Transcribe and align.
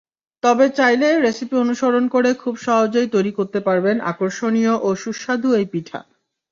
তবে 0.43 0.65
চাইলে 0.77 1.07
রেসিপি 1.17 1.55
অনুসরণ 1.57 2.03
করেখুব 2.15 2.53
সহজেই 2.65 3.07
তৈরি 3.15 3.31
করতে 3.37 3.59
পারবেন 3.67 3.95
আকর্ষণীয় 4.11 4.73
ও 4.77 4.89
সুস্বাদু 5.03 5.49
এই 5.53 5.67
পিঠা। 5.73 5.99